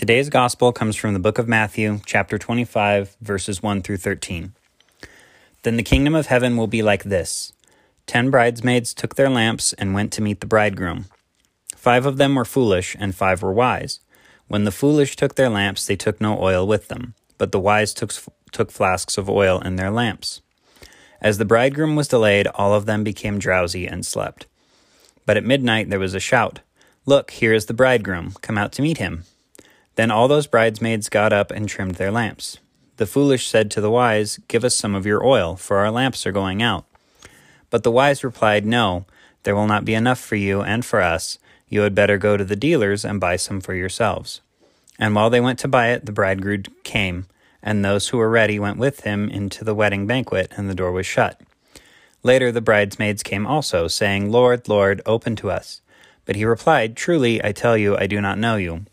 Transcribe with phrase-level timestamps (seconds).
[0.00, 4.54] Today's gospel comes from the book of Matthew, chapter 25, verses 1 through 13.
[5.62, 7.52] Then the kingdom of heaven will be like this
[8.06, 11.04] Ten bridesmaids took their lamps and went to meet the bridegroom.
[11.76, 14.00] Five of them were foolish, and five were wise.
[14.48, 17.92] When the foolish took their lamps, they took no oil with them, but the wise
[17.92, 18.14] took,
[18.52, 20.40] took flasks of oil in their lamps.
[21.20, 24.46] As the bridegroom was delayed, all of them became drowsy and slept.
[25.26, 26.60] But at midnight there was a shout
[27.04, 29.24] Look, here is the bridegroom, come out to meet him.
[29.96, 32.58] Then all those bridesmaids got up and trimmed their lamps.
[32.96, 36.26] The foolish said to the wise, Give us some of your oil, for our lamps
[36.26, 36.84] are going out.
[37.70, 39.06] But the wise replied, No,
[39.42, 41.38] there will not be enough for you and for us.
[41.68, 44.40] You had better go to the dealers and buy some for yourselves.
[44.98, 47.26] And while they went to buy it, the bridegroom came,
[47.62, 50.92] and those who were ready went with him into the wedding banquet, and the door
[50.92, 51.40] was shut.
[52.22, 55.80] Later the bridesmaids came also, saying, Lord, Lord, open to us.
[56.26, 58.84] But he replied, Truly, I tell you, I do not know you.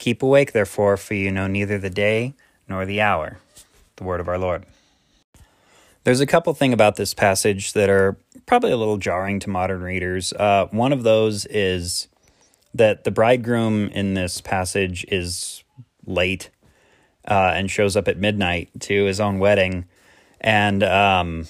[0.00, 2.32] Keep awake, therefore, for you know neither the day
[2.66, 3.38] nor the hour.
[3.96, 4.64] The word of our Lord.
[6.04, 9.82] There's a couple things about this passage that are probably a little jarring to modern
[9.82, 10.32] readers.
[10.32, 12.08] Uh, one of those is
[12.72, 15.62] that the bridegroom in this passage is
[16.06, 16.48] late
[17.28, 19.84] uh, and shows up at midnight to his own wedding.
[20.40, 21.46] And um,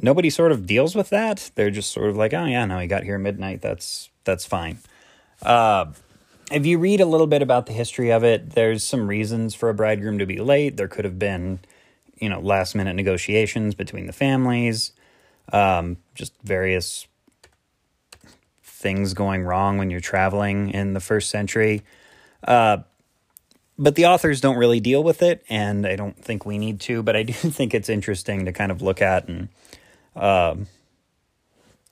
[0.00, 1.50] nobody sort of deals with that.
[1.54, 3.60] They're just sort of like, oh, yeah, no, he got here midnight.
[3.60, 4.78] That's, that's fine.
[5.42, 5.92] Uh,
[6.52, 9.68] if you read a little bit about the history of it, there's some reasons for
[9.68, 10.76] a bridegroom to be late.
[10.76, 11.60] There could have been,
[12.16, 14.92] you know, last minute negotiations between the families,
[15.52, 17.06] um, just various
[18.62, 21.82] things going wrong when you're traveling in the first century.
[22.46, 22.78] Uh,
[23.78, 27.02] but the authors don't really deal with it, and I don't think we need to.
[27.02, 29.48] But I do think it's interesting to kind of look at and
[30.14, 30.56] uh,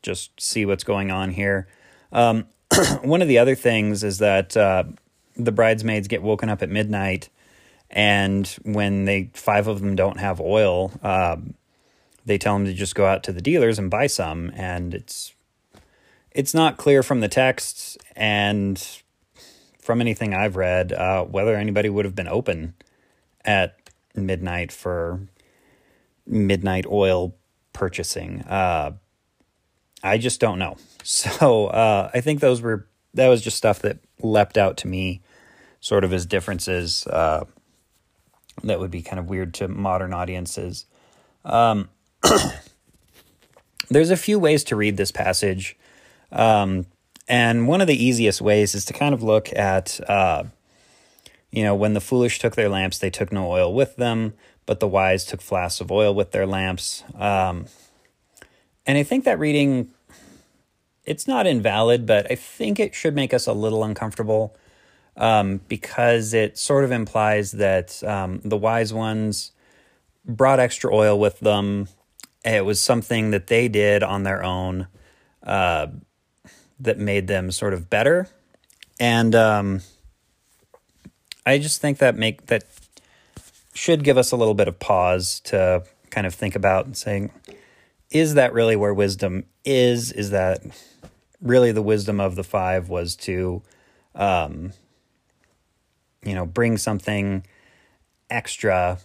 [0.02, 1.66] just see what's going on here.
[2.12, 2.46] Um,
[3.02, 4.84] one of the other things is that uh,
[5.36, 7.28] the bridesmaids get woken up at midnight,
[7.90, 11.54] and when they five of them don't have oil, um,
[12.24, 15.34] they tell them to just go out to the dealers and buy some, and it's
[16.32, 19.02] it's not clear from the text and
[19.80, 22.74] from anything I've read uh, whether anybody would have been open
[23.44, 23.76] at
[24.14, 25.20] midnight for
[26.26, 27.34] midnight oil
[27.72, 28.42] purchasing.
[28.42, 28.92] Uh,
[30.02, 30.76] I just don't know.
[31.02, 35.22] So uh, I think those were that was just stuff that leapt out to me,
[35.80, 37.46] sort of as differences uh,
[38.62, 40.84] that would be kind of weird to modern audiences.
[41.44, 41.88] Um,
[43.88, 45.76] there's a few ways to read this passage,
[46.32, 46.86] um,
[47.28, 50.44] and one of the easiest ways is to kind of look at, uh,
[51.50, 54.34] you know, when the foolish took their lamps, they took no oil with them,
[54.66, 57.04] but the wise took flasks of oil with their lamps.
[57.16, 57.66] Um,
[58.90, 59.92] and I think that reading
[61.04, 64.56] it's not invalid, but I think it should make us a little uncomfortable
[65.16, 69.52] um, because it sort of implies that um, the wise ones
[70.26, 71.86] brought extra oil with them.
[72.44, 74.88] It was something that they did on their own
[75.44, 75.86] uh,
[76.80, 78.26] that made them sort of better,
[78.98, 79.82] and um,
[81.46, 82.64] I just think that make that
[83.72, 87.30] should give us a little bit of pause to kind of think about and saying,
[88.10, 90.12] is that really where wisdom is?
[90.12, 90.62] Is that
[91.40, 93.62] really the wisdom of the five was to,
[94.14, 94.72] um,
[96.22, 97.44] you know, bring something
[98.28, 98.98] extra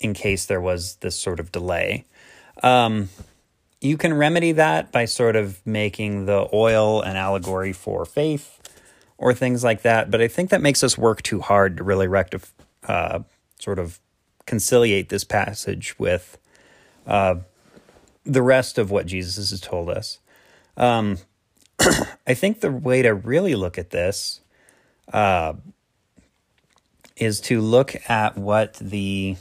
[0.00, 2.04] in case there was this sort of delay.
[2.62, 3.08] Um,
[3.80, 8.58] you can remedy that by sort of making the oil an allegory for faith
[9.18, 10.10] or things like that.
[10.10, 12.48] But I think that makes us work too hard to really rectify,
[12.86, 13.20] uh,
[13.58, 14.00] sort of
[14.46, 16.38] conciliate this passage with
[17.06, 17.36] uh,
[18.24, 20.18] the rest of what Jesus has told us.
[20.76, 21.18] Um,
[22.26, 24.40] I think the way to really look at this
[25.12, 25.54] uh,
[27.16, 29.36] is to look at what the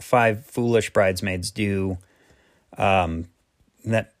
[0.00, 1.98] five foolish bridesmaids do
[2.76, 3.28] um,
[3.84, 4.12] that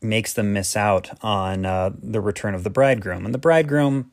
[0.00, 3.24] makes them miss out on uh, the return of the bridegroom.
[3.24, 4.10] And the bridegroom,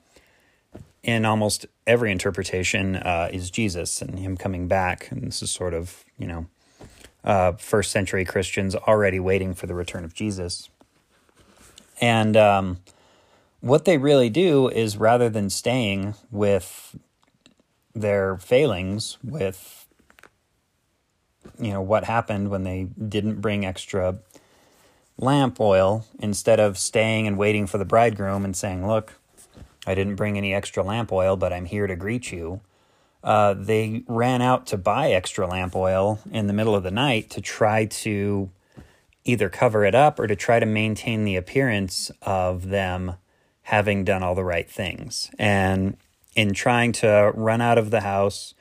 [1.03, 5.09] in almost every interpretation, uh, is Jesus and him coming back.
[5.11, 6.47] And this is sort of, you know,
[7.29, 10.67] uh, first century Christians already waiting for the return of Jesus.
[12.02, 12.79] And um,
[13.59, 16.97] what they really do is rather than staying with
[17.93, 19.85] their failings, with
[21.59, 24.17] you know what happened when they didn't bring extra
[25.20, 29.20] lamp oil, instead of staying and waiting for the bridegroom and saying, "Look,
[29.85, 32.61] I didn't bring any extra lamp oil, but I'm here to greet you."
[33.24, 37.30] Uh, they ran out to buy extra lamp oil in the middle of the night
[37.30, 38.50] to try to
[39.26, 43.16] either cover it up or to try to maintain the appearance of them
[43.64, 45.30] having done all the right things.
[45.38, 45.98] And
[46.36, 48.54] in trying to run out of the house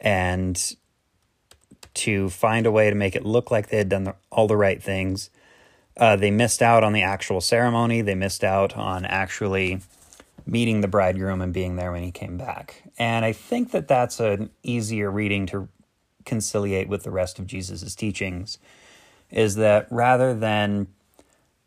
[0.00, 0.74] and
[1.94, 4.56] to find a way to make it look like they had done the, all the
[4.56, 5.30] right things.
[5.96, 8.02] Uh, they missed out on the actual ceremony.
[8.02, 9.80] They missed out on actually
[10.46, 12.82] meeting the bridegroom and being there when he came back.
[12.98, 15.68] And I think that that's an easier reading to
[16.24, 18.58] conciliate with the rest of Jesus' teachings
[19.30, 20.86] is that rather than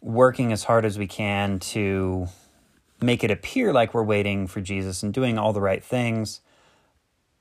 [0.01, 2.27] working as hard as we can to
[3.01, 6.39] make it appear like we're waiting for Jesus and doing all the right things,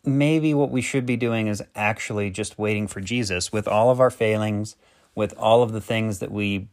[0.05, 4.00] maybe what we should be doing is actually just waiting for Jesus with all of
[4.00, 4.76] our failings,
[5.14, 6.69] with all of the things that we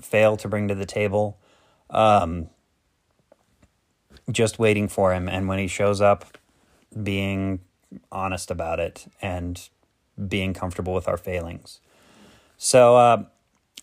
[0.00, 1.38] fail to bring to the table.
[1.90, 2.48] Um,
[4.30, 5.28] just waiting for him.
[5.28, 6.38] And when he shows up,
[7.02, 7.60] being
[8.12, 9.68] honest about it and
[10.28, 11.80] being comfortable with our failings.
[12.56, 13.24] So uh,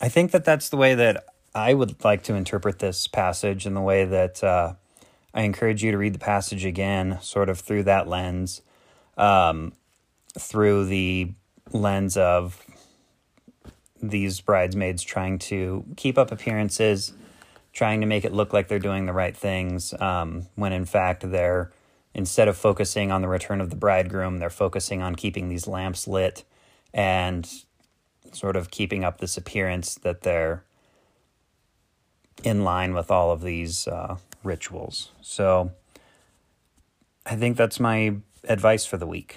[0.00, 3.76] I think that that's the way that I would like to interpret this passage, and
[3.76, 4.74] the way that uh,
[5.34, 8.62] I encourage you to read the passage again, sort of through that lens,
[9.18, 9.74] um,
[10.38, 11.32] through the
[11.70, 12.64] lens of
[14.02, 17.12] these bridesmaids trying to keep up appearances,
[17.72, 21.30] trying to make it look like they're doing the right things, um, when in fact
[21.30, 21.72] they're
[22.14, 26.06] instead of focusing on the return of the bridegroom, they're focusing on keeping these lamps
[26.06, 26.44] lit
[26.92, 27.48] and
[28.32, 30.64] sort of keeping up this appearance that they're
[32.44, 35.10] in line with all of these uh, rituals.
[35.20, 35.72] So
[37.24, 39.36] I think that's my advice for the week.